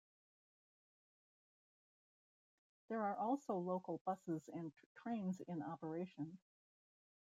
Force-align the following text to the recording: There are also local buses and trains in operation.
There 2.89 3.03
are 3.03 3.15
also 3.15 3.53
local 3.55 4.01
buses 4.03 4.49
and 4.51 4.73
trains 4.95 5.39
in 5.47 5.61
operation. 5.61 6.39